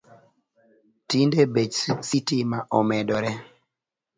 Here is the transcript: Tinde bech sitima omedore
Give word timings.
Tinde 1.09 1.41
bech 1.53 1.77
sitima 2.07 2.57
omedore 2.79 3.31